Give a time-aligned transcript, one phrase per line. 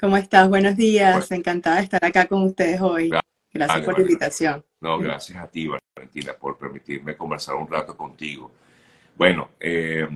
[0.00, 0.48] ¿Cómo estás?
[0.48, 1.28] Buenos días.
[1.32, 3.10] Encantada de estar acá con ustedes hoy.
[3.52, 4.64] Gracias por la invitación.
[4.80, 8.52] No, gracias a ti, Valentina, por permitirme conversar un rato contigo.
[9.16, 10.06] Bueno, eh,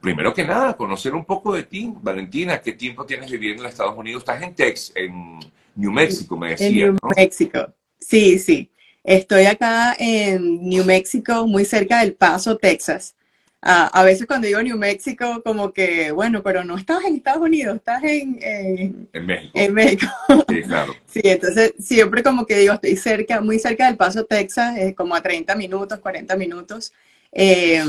[0.00, 2.58] primero que nada, conocer un poco de ti, Valentina.
[2.62, 4.22] ¿Qué tiempo tienes viviendo en Estados Unidos?
[4.22, 5.40] Estás en Texas, en
[5.74, 6.70] New Mexico, me decías.
[6.70, 7.74] En New Mexico.
[7.98, 8.72] Sí, sí.
[9.04, 13.14] Estoy acá en New Mexico, muy cerca del Paso, Texas.
[13.62, 17.76] A veces cuando digo New Mexico, como que, bueno, pero no estás en Estados Unidos,
[17.76, 19.50] estás en, en, México.
[19.54, 20.06] En México.
[20.48, 20.94] Sí, claro.
[21.06, 25.22] sí, entonces siempre como que digo, estoy cerca, muy cerca del Paso, Texas, como a
[25.22, 26.92] 30 minutos, 40 minutos.
[27.32, 27.82] Eh,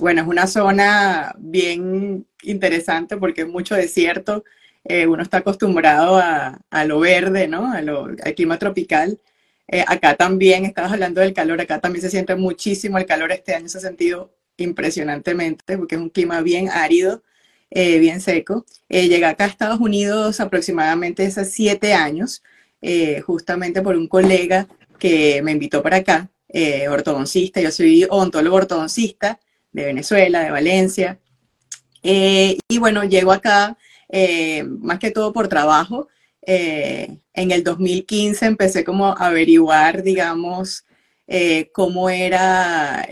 [0.00, 4.44] bueno, es una zona bien interesante porque es mucho desierto.
[4.84, 7.72] Eh, uno está acostumbrado a, a, lo verde, ¿no?
[7.72, 9.18] A lo, al clima tropical.
[9.68, 13.54] Eh, acá también, estabas hablando del calor, acá también se siente muchísimo el calor este
[13.54, 17.22] año, se ha sentido impresionantemente porque es un clima bien árido,
[17.70, 18.64] bien seco.
[18.88, 22.42] llegué acá a Estados Unidos aproximadamente hace siete años,
[23.26, 24.66] justamente por un colega
[24.98, 29.40] que me invitó para acá eh, ortodoncista, yo soy odontólogo ortodoncista
[29.72, 31.20] de Venezuela, de Valencia.
[32.02, 33.76] Eh, y bueno, llego acá
[34.08, 36.08] eh, más que todo por trabajo.
[36.42, 40.86] en el 2015 empecé como a averiguar, digamos,
[41.72, 43.06] cómo era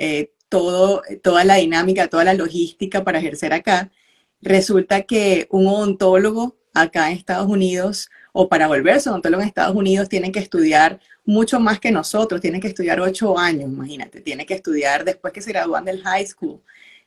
[1.22, 3.90] toda la dinámica, toda la logística para ejercer acá.
[4.40, 10.08] Resulta que un odontólogo acá en Estados Unidos o para volverse odontólogo en Estados Unidos
[10.08, 14.54] tienen que estudiar mucho más que nosotros, tienen que estudiar ocho años, imagínate, tienen que
[14.54, 16.60] estudiar después que se gradúan del high school,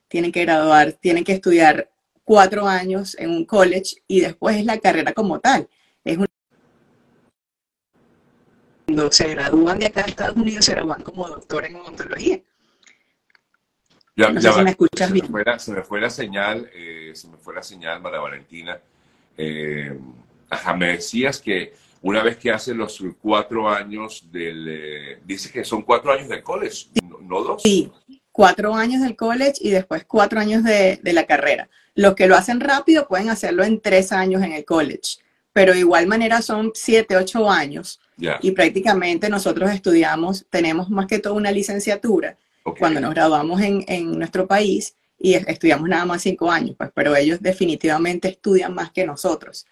[0.08, 1.92] tienen que graduar, tienen que estudiar
[2.24, 5.70] cuatro años en un college y después es la carrera como tal.
[8.86, 12.42] Cuando se gradúan de acá de Estados Unidos, se gradúan como doctor en odontología.
[14.18, 15.28] Ya, no sé si me escuchas bien.
[15.60, 18.78] se me fue la señal, eh, se me fue la señal, María Valentina.
[19.38, 19.98] Eh,
[20.50, 24.68] Ajá, me decías que una vez que hace los cuatro años del...
[24.70, 26.88] Eh, dice que son cuatro años del college,
[27.22, 27.62] no, dos.
[27.64, 27.92] Sí,
[28.32, 31.70] cuatro años del college y después cuatro años de, la carrera.
[31.96, 35.18] Los que lo hacen rápido pueden hacerlo en tres años en el college,
[35.52, 38.00] pero de igual manera son siete, ocho años.
[38.42, 42.36] Y prácticamente nosotros estudiamos, tenemos más que todo una licenciatura
[42.76, 47.16] cuando nos graduamos en, en nuestro país y estudiamos nada más cinco años, pues, pero
[47.16, 49.66] ellos definitivamente estudian más que nosotros.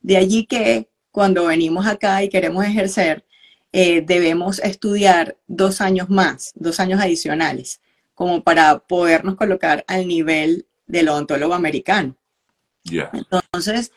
[0.00, 3.24] De allí que cuando venimos acá y queremos ejercer,
[3.72, 7.80] eh, debemos estudiar dos años más, dos años adicionales,
[8.14, 12.16] como para podernos colocar al nivel del odontólogo americano.
[13.12, 13.92] Entonces,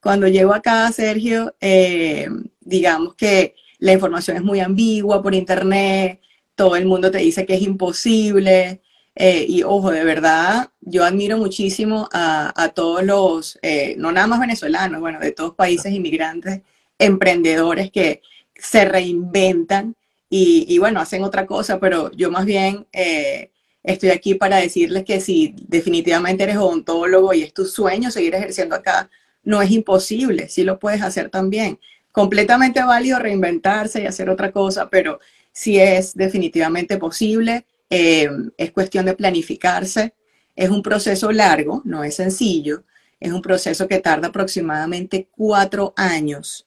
[0.00, 2.28] cuando llego acá, Sergio, eh,
[2.60, 6.20] digamos que la información es muy ambigua por internet,
[6.54, 8.80] todo el mundo te dice que es imposible,
[9.14, 14.40] eh, y ojo, de verdad, yo admiro muchísimo a, todos los, eh, no nada más
[14.40, 16.62] venezolanos, bueno, de todos países inmigrantes,
[16.98, 18.22] emprendedores que
[18.54, 19.96] se reinventan
[20.34, 23.50] y, bueno, hacen otra cosa, pero yo más bien eh,
[23.82, 28.74] estoy aquí para decirles que si definitivamente eres odontólogo y es tu sueño seguir ejerciendo
[28.74, 29.10] acá,
[29.44, 31.78] no es imposible, sí lo puedes hacer también.
[32.12, 35.20] Completamente válido reinventarse y hacer otra cosa, pero
[35.52, 38.26] sí es definitivamente posible eh,
[38.56, 40.14] es cuestión de planificarse.
[40.56, 42.84] Es un proceso largo, no es sencillo.
[43.20, 46.64] Es un proceso que tarda aproximadamente cuatro años.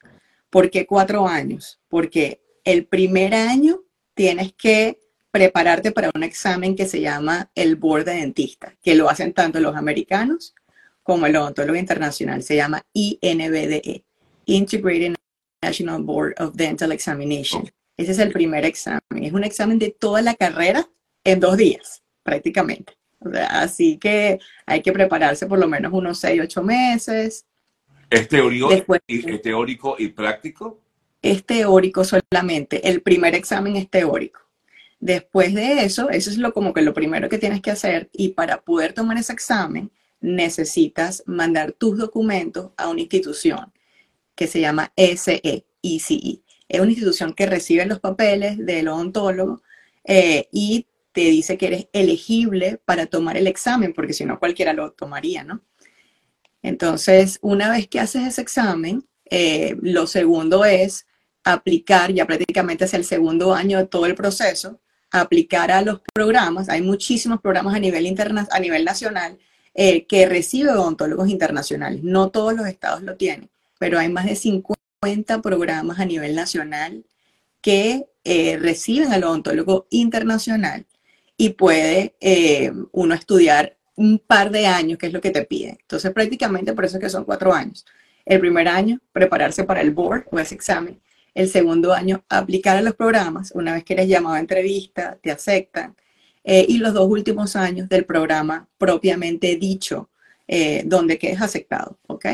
[0.52, 1.80] ¿Por qué cuatro años?
[1.90, 3.82] Porque el primer año
[4.14, 5.02] tienes que
[5.32, 9.60] prepararte para un examen que se llama el Board de Dentista, que lo hacen tanto
[9.60, 10.54] los americanos
[11.02, 12.44] como el odontólogo internacional.
[12.44, 14.06] Se llama INBDE,
[14.46, 15.16] Integrated
[15.64, 17.68] National Board of Dental Examination.
[17.98, 19.02] Ese es el primer examen.
[19.24, 20.88] Es un examen de toda la carrera
[21.24, 22.94] en dos días, prácticamente.
[23.50, 27.46] así que hay que prepararse por lo menos unos seis, ocho meses.
[28.10, 28.70] ¿Es teórico,
[29.08, 30.80] y, teórico y práctico?
[31.22, 32.88] Es teórico solamente.
[32.88, 34.42] El primer examen es teórico.
[35.00, 38.30] Después de eso, eso es lo como que lo primero que tienes que hacer y
[38.30, 39.92] para poder tomar ese examen
[40.22, 43.72] necesitas mandar tus documentos a una institución
[44.36, 46.42] que se llama SE, ECE.
[46.76, 49.62] Es una institución que recibe los papeles del odontólogo
[50.04, 54.74] eh, y te dice que eres elegible para tomar el examen, porque si no cualquiera
[54.74, 55.62] lo tomaría, ¿no?
[56.62, 61.06] Entonces, una vez que haces ese examen, eh, lo segundo es
[61.44, 64.82] aplicar, ya prácticamente es el segundo año de todo el proceso,
[65.12, 66.68] aplicar a los programas.
[66.70, 69.38] Hay muchísimos programas a nivel, interna a nivel nacional
[69.74, 72.04] eh, que reciben odontólogos internacionales.
[72.04, 73.50] No todos los estados lo tienen,
[73.80, 74.76] pero hay más de 50
[75.42, 77.06] programas a nivel nacional
[77.62, 80.86] que eh, reciben al odontólogo internacional
[81.38, 85.78] y puede eh, uno estudiar un par de años, que es lo que te pide.
[85.82, 87.86] Entonces, prácticamente por eso es que son cuatro años.
[88.26, 91.02] El primer año, prepararse para el board o ese examen.
[91.34, 93.52] El segundo año, aplicar a los programas.
[93.56, 95.96] Una vez que eres llamado a entrevista, te aceptan.
[96.44, 100.10] Eh, y los dos últimos años del programa propiamente dicho,
[100.86, 102.28] donde quedes aceptado, ¿ok?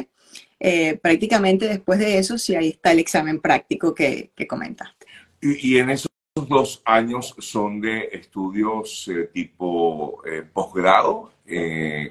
[0.63, 5.07] Eh, prácticamente después de eso, sí ahí está el examen práctico que, que comentaste.
[5.41, 6.11] Y, en esos
[6.47, 10.21] dos años son de estudios tipo
[10.53, 11.31] posgrado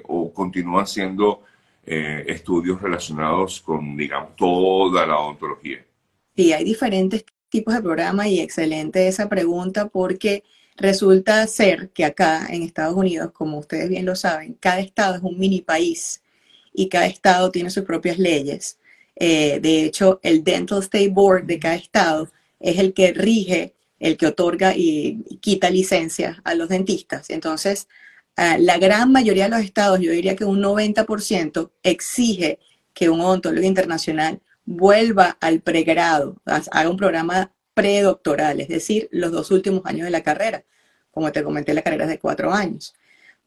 [0.03, 1.43] o continúan siendo
[1.85, 5.83] estudios relacionados con, digamos, toda la odontología?
[6.35, 10.43] Sí, hay diferentes tipos de programas y excelente esa pregunta porque
[10.77, 15.21] resulta ser que acá en Estados Unidos, como ustedes bien lo saben, cada estado es
[15.21, 16.20] un mini país
[16.73, 18.77] y cada estado tiene sus propias leyes.
[19.15, 22.29] Eh, de hecho, el Dental State Board de cada estado
[22.59, 27.29] es el que rige, el que otorga y, quita licencias a los dentistas.
[27.29, 27.87] Entonces,
[28.37, 32.59] la gran mayoría de los estados, yo diría que un 90%, exige
[32.93, 39.51] que un odontólogo internacional vuelva al pregrado, haga un programa predoctoral, es decir, los dos
[39.51, 40.63] últimos años de la carrera.
[41.11, 42.93] Como te comenté, la carrera es de cuatro años.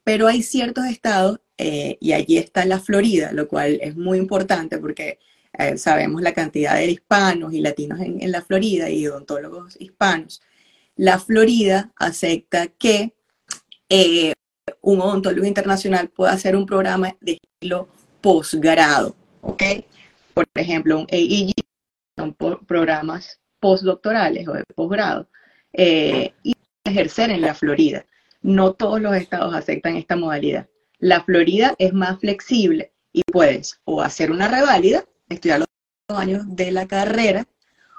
[0.02, 4.78] Pero hay ciertos estados, eh, y allí está la Florida, lo cual es muy importante
[4.78, 5.18] porque
[5.56, 10.42] eh, sabemos la cantidad de hispanos y latinos en, la Florida y odontólogos hispanos.
[10.96, 13.14] La Florida acepta que
[13.88, 14.32] eh,
[14.80, 17.88] un odontólogo internacional pueda hacer un programa de estilo
[18.20, 19.62] posgrado, ¿ok?
[20.34, 21.52] por ejemplo, un AEG,
[22.16, 22.34] son
[22.66, 25.28] programas postdoctorales o de posgrado,
[25.72, 26.54] eh, y
[26.84, 28.04] ejercer en la Florida.
[28.42, 30.68] No todos los estados aceptan esta modalidad.
[31.04, 36.72] La Florida es más flexible y puedes o hacer una reválida, estudiar los años de
[36.72, 37.44] la carrera,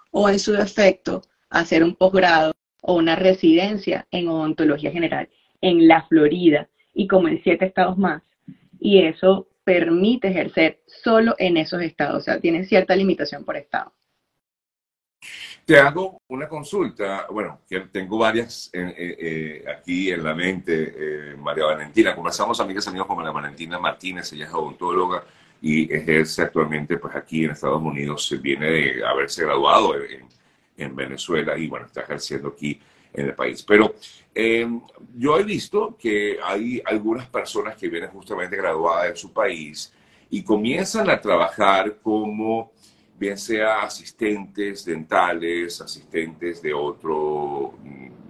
[0.10, 1.22] o en su defecto
[1.52, 5.30] hacer un posgrado o una residencia en odontología general
[5.62, 8.24] en la Florida y como en siete estados más.
[8.80, 13.94] Y eso permite ejercer solo en esos estados, o sea, tiene cierta limitación por estado.
[15.66, 21.36] Te hago una consulta, bueno, que tengo varias eh, eh, aquí en la mente, eh,
[21.36, 22.14] María Valentina.
[22.14, 25.24] Conversamos amigas y amigos con María Valentina Martínez, ella es odontóloga
[25.60, 30.28] y ejerce actualmente pues aquí en Estados Unidos, viene de haberse graduado en,
[30.78, 32.80] en Venezuela y bueno, está ejerciendo aquí
[33.12, 33.64] en el país.
[33.64, 33.96] Pero
[34.36, 34.80] em,
[35.16, 39.92] yo he visto que hay algunas personas que vienen justamente graduadas de su país
[40.30, 42.72] y comienzan a trabajar como
[43.18, 47.74] bien sea asistentes dentales, asistentes de otro,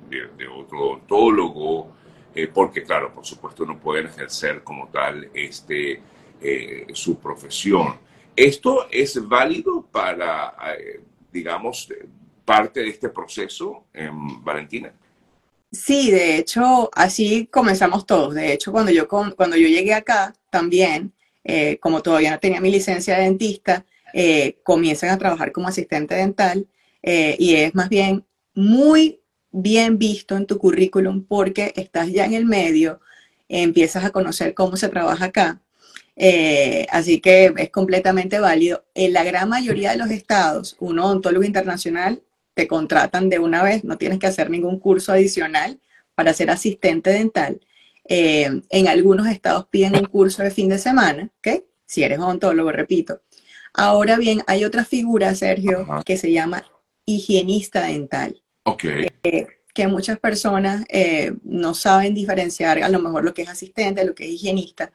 [0.10, 1.92] de, otro odontólogo,
[2.34, 6.02] eh, porque claro, por supuesto no pueden ejercer como tal este,
[6.42, 7.98] eh, su profesión.
[8.36, 11.92] ¿Esto es válido para, eh, digamos,
[12.44, 14.94] parte de este proceso, en Valentina?
[15.72, 18.36] Sí, de hecho, así comenzamos todos.
[18.36, 21.12] De hecho, cuando yo, cuando yo llegué acá, también,
[21.80, 23.86] como todavía no tenía mi licencia de dentista,
[24.18, 26.68] eh, comienzan a trabajar como asistente dental
[27.04, 29.20] eh, y es más bien muy
[29.52, 33.02] bien visto en tu currículum porque estás ya en el medio,
[33.50, 35.62] empiezas a conocer cómo se trabaja acá.
[36.90, 38.86] así que es completamente válido.
[38.94, 42.22] En la gran mayoría de los estados, un odontólogo internacional
[42.56, 45.80] te contratan de una vez, no tienes que hacer ningún curso adicional
[46.16, 47.60] para ser asistente dental.
[48.08, 51.64] Eh, en algunos estados piden un curso de fin de semana, ¿ok?
[51.86, 53.22] Si eres odontólogo, repito.
[53.76, 56.64] Ahora bien, hay otra figura, Sergio, que se llama
[57.06, 58.42] higienista dental.
[58.64, 58.86] Ok.
[59.24, 64.06] Eh, que muchas personas eh, no saben diferenciar a lo mejor lo que es asistente,
[64.06, 64.92] lo que es higienista.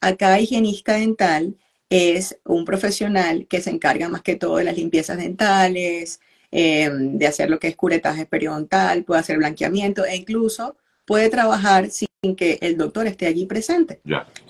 [0.00, 1.56] Acá higienista dental
[1.88, 6.20] es un profesional que se encarga más que todo de las limpiezas dentales,
[6.58, 11.90] Em, de hacer lo que es curetaje periodontal, puede hacer blanqueamiento e incluso puede trabajar
[11.90, 14.00] sin que el doctor esté allí presente.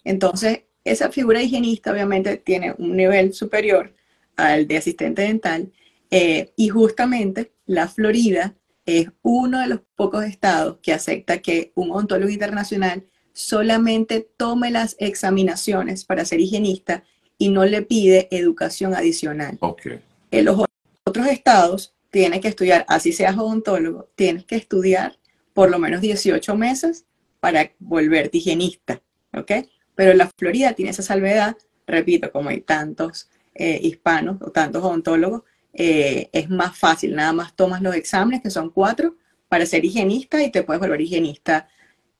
[0.04, 3.92] Entonces, esa figura higienista obviamente tiene un nivel superior
[4.36, 5.72] al de asistente dental
[6.10, 8.54] eh, y justamente la Florida
[8.86, 14.96] es uno de los pocos estados que acepta que un ontólogo internacional solamente tome las
[14.98, 17.04] examinaciones para ser higienista
[17.36, 19.58] y no le pide educación adicional.
[19.60, 20.00] Okay.
[20.30, 20.64] En los
[21.04, 25.18] otros estados tienes que estudiar, así seas odontólogo, tienes que estudiar
[25.52, 27.04] por lo menos 18 meses
[27.40, 29.02] para volverte higienista,
[29.34, 29.52] ¿ok?
[29.96, 35.42] Pero la Florida tiene esa salvedad, repito, como hay tantos eh, hispanos o tantos odontólogos,
[35.72, 39.16] eh, es más fácil, nada más tomas los exámenes, que son cuatro,
[39.48, 41.68] para ser higienista y te puedes volver higienista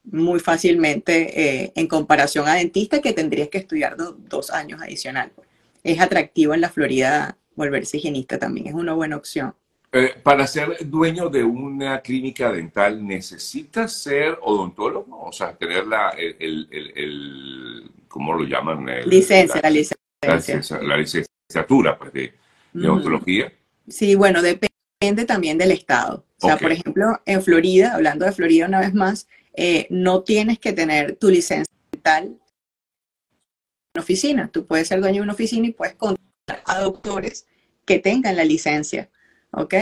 [0.03, 5.31] muy fácilmente eh, en comparación a dentista que tendrías que estudiar dos años adicional.
[5.83, 9.53] Es atractivo en la Florida volverse higienista también, es una buena opción.
[9.97, 15.25] Eh, para ser dueño de una clínica dental, ¿necesitas ser odontólogo?
[15.25, 18.85] O sea, tener la, el, el, ¿cómo lo llaman?
[19.05, 19.97] licencia, la, licencia.
[20.21, 20.79] La licencia.
[21.49, 22.33] licenciatura pues, de,
[22.73, 23.51] de ontología.
[23.87, 26.25] Sí, bueno, depende también del estado.
[26.41, 30.59] O sea, por ejemplo, en Florida, hablando de Florida una vez más, eh, no tienes
[30.59, 31.73] que tener tu licencia
[32.03, 32.39] en
[33.97, 34.49] oficina.
[34.51, 37.47] Tú puedes ser dueño de una oficina y puedes contratar a doctores
[37.85, 39.09] que tengan la licencia,
[39.57, 39.75] ¿ok?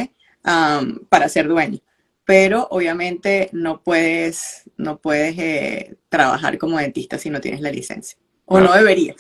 [1.10, 1.80] para ser dueño.
[2.24, 8.18] Pero obviamente no puedes, no puedes eh, trabajar como dentista si no tienes la licencia.
[8.46, 9.18] O no deberías.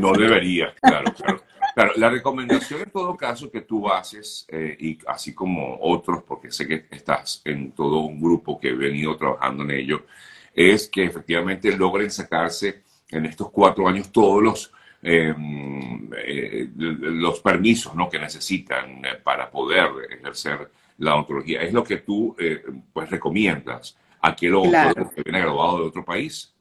[0.00, 1.42] No deberías, claro, claro.
[1.74, 6.50] Claro, la recomendación en todo caso que tú haces, eh, y así como otros, porque
[6.50, 10.04] sé que estás en todo un grupo que he venido trabajando en ello,
[10.52, 17.94] es que efectivamente logren sacarse en estos cuatro años todos los, em, eh, los permisos
[17.94, 18.08] ¿no?
[18.08, 21.62] que necesitan eh, para poder ejercer la odontología.
[21.62, 22.36] Es lo que tú
[22.92, 25.10] pues recomiendas a aquel claro.
[25.10, 26.52] que viene graduado de otro país.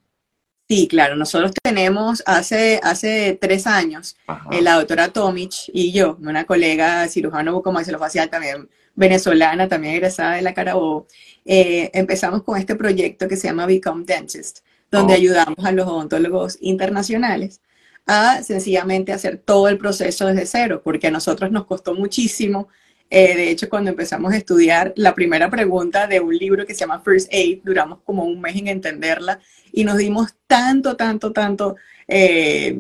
[0.72, 4.16] Sí, claro, nosotros tenemos hace, hace tres años,
[4.52, 10.44] eh, la doctora Tomic y yo, una colega cirujano bucomaxilofacial también venezolana, también egresada de
[10.44, 11.08] la Carabobo,
[11.44, 14.60] eh, empezamos con este proyecto que se llama Become Dentist,
[14.92, 15.16] donde oh.
[15.16, 17.62] ayudamos a los odontólogos internacionales
[18.06, 22.68] a sencillamente hacer todo el proceso desde cero, porque a nosotros nos costó muchísimo
[23.12, 26.82] eh, de hecho, cuando empezamos a estudiar, la primera pregunta de un libro que se
[26.82, 29.40] llama First Aid, duramos como un mes en entenderla
[29.72, 31.76] y nos dimos tanto, tanto, tanto,
[32.08, 32.78] eh,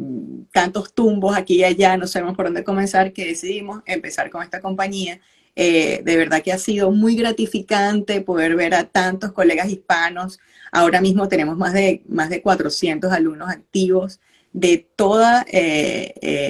[0.51, 4.61] tantos tumbos aquí y allá, no sabemos por dónde comenzar, que decidimos empezar con esta
[4.61, 5.19] compañía.
[5.55, 10.39] Eh, de verdad que ha sido muy gratificante poder ver a tantos colegas hispanos.
[10.71, 14.19] Ahora mismo tenemos más de, más de 400 alumnos activos
[14.53, 15.45] de toda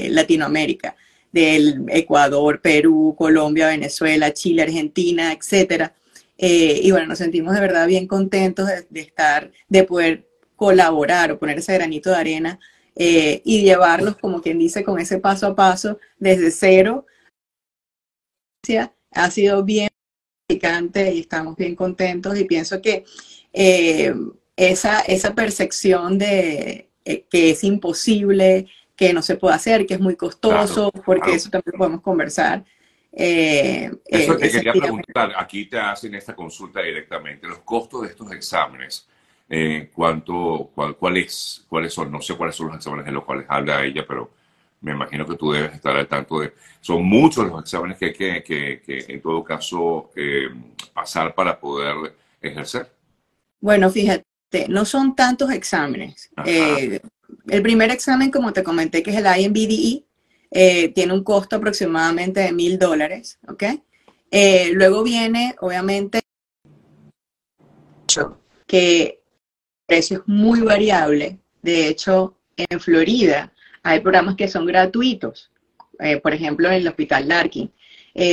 [0.10, 0.96] Latinoamérica
[1.32, 5.94] del Ecuador, Perú, Colombia, Venezuela, Chile, Argentina, etcétera.
[6.38, 11.40] Eh, y bueno, nos sentimos de verdad bien contentos de, estar, de poder colaborar o
[11.40, 12.60] poner ese granito de arena
[12.96, 17.06] eh, y llevarlos, como quien dice, con ese paso a paso desde cero.
[19.12, 19.90] Ha sido bien
[20.48, 23.04] picante y estamos bien contentos y pienso que
[23.54, 24.14] eh,
[24.56, 30.16] esa, esa percepción de que es imposible, que no se puede hacer, que es muy
[30.16, 32.64] costoso, porque eso también podemos conversar.
[33.12, 38.32] Eh, eso te quería preguntar, aquí te hacen esta consulta directamente, los costos de estos
[38.32, 39.08] exámenes,
[39.50, 42.12] eh, ¿cuánto, cuál, cuáles son?
[42.12, 44.32] No sé cuáles son los exámenes de los cuales habla ella, pero
[44.82, 46.54] me imagino que tú debes estar al tanto de...
[46.80, 50.50] Son muchos los exámenes que hay que, que, que en todo caso, eh,
[50.94, 52.92] pasar para poder ejercer.
[53.60, 54.24] Bueno, fíjate,
[54.68, 56.30] no son tantos exámenes.
[56.46, 57.00] Eh,
[57.48, 60.06] el primer examen, como te comenté, que es el IMBDE,
[60.52, 63.64] eh, tiene un costo aproximadamente de mil dólares, ¿ok?
[64.32, 66.22] Eh, luego viene, obviamente,
[68.66, 69.16] que el
[69.86, 71.40] precio es muy variable.
[71.62, 73.54] De hecho, en Florida
[73.84, 75.52] hay programas que son gratuitos.
[76.24, 77.72] Por ejemplo, en el Hospital Larkin.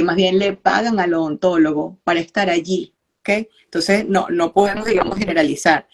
[0.05, 2.96] más bien le pagan al odontólogo para estar allí.
[3.29, 5.87] Entonces, no, no podemos, digamos, generalizar.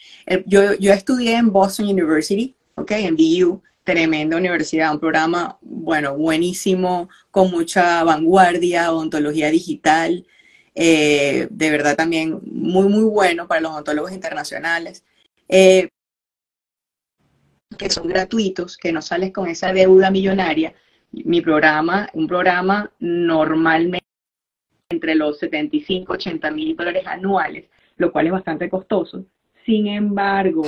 [0.47, 2.91] yo, yo estudié en Boston University, ¿ok?
[2.93, 10.27] En BU, tremenda universidad, un programa, bueno, buenísimo, con mucha vanguardia, odontología digital,
[10.75, 15.05] eh, de verdad también muy, muy bueno para los odontólogos internacionales,
[15.49, 15.89] eh,
[17.79, 20.75] que son gratuitos, que no sales con esa deuda millonaria.
[21.11, 24.07] Mi programa, un programa normalmente
[24.93, 27.65] entre los 75, 80 mil dólares anuales,
[27.97, 29.25] lo cual es bastante costoso.
[29.67, 30.63] Sin embargo,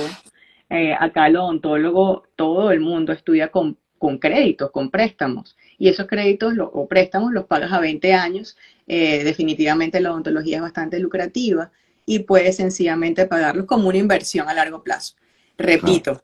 [0.69, 3.77] eh, acá el odontólogo, todo el mundo estudia con,
[4.19, 5.55] créditos, con préstamos.
[5.77, 8.57] Y esos créditos o préstamos los pagas a 20 años.
[8.87, 11.71] Eh, definitivamente la odontología es bastante lucrativa
[12.05, 15.15] y puedes sencillamente pagarlos como una inversión a largo plazo.
[15.57, 16.21] Repito,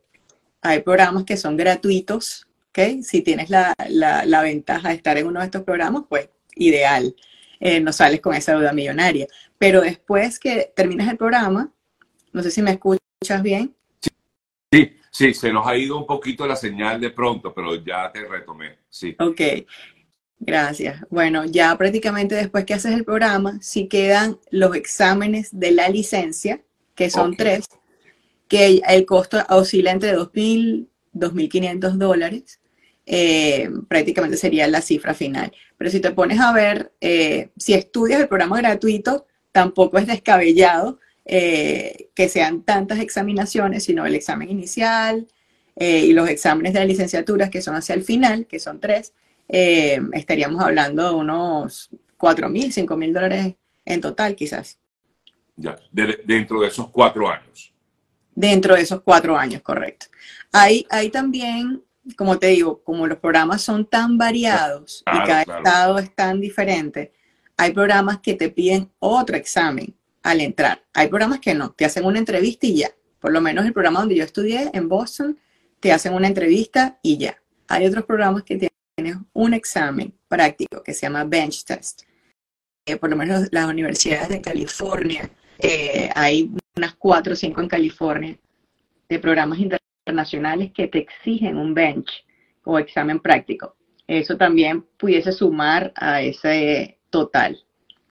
[0.62, 3.02] hay programas que son gratuitos, ¿ok?
[3.02, 3.74] Si tienes la,
[4.44, 7.16] ventaja de estar en uno de estos programas, pues ideal,
[7.62, 9.28] eh, no sales con esa deuda millonaria.
[9.58, 11.72] Pero después que terminas el programa,
[12.34, 13.74] no sé si me escuchas bien,
[14.74, 18.26] Sí, sí, se nos ha ido un poquito la señal de pronto, pero ya te
[18.26, 18.80] retomé.
[18.90, 19.18] Sí.
[19.20, 19.42] Ok,
[20.40, 21.02] gracias.
[21.10, 26.62] Bueno, ya prácticamente después que haces el programa, sí quedan los exámenes de la licencia,
[26.96, 27.66] que son tres,
[28.48, 32.61] que el costo oscila entre 2.000 2.500 dólares.
[33.14, 35.52] Eh, prácticamente sería la cifra final.
[35.78, 40.98] Pero si te pones a ver, eh, si estudias el programa gratuito, tampoco es descabellado
[41.26, 45.28] eh, que sean tantas examinaciones, sino el examen inicial
[45.76, 49.14] y los exámenes de la licenciatura, que son hacia el final, que son tres,
[49.48, 54.78] estaríamos hablando de unos 4 mil, 5 mil dólares en total, quizás.
[55.56, 57.74] Ya, dentro de esos cuatro años.
[58.36, 60.06] Dentro de esos cuatro años, correcto.
[60.52, 61.82] Hay, hay también
[62.16, 67.14] como te digo, como los programas son tan variados y cada estado es tan diferente,
[67.58, 70.84] hay programas que te piden otro examen al entrar.
[70.94, 72.92] Hay programas que no, te hacen una entrevista y ya.
[73.20, 75.38] Por lo menos el programa donde yo estudié en Boston,
[75.80, 77.38] te hacen una entrevista y ya.
[77.68, 82.04] Hay otros programas que tienen un examen práctico que se llama Bench Test.
[82.86, 85.30] Eh, por lo menos las universidades de California,
[85.60, 88.38] eh, hay unas cuatro o cinco en California
[89.08, 89.60] de programas
[90.12, 92.26] internacionales que te exigen un bench
[92.64, 93.76] o examen práctico.
[94.08, 97.58] Eso también pudiese sumar a ese total.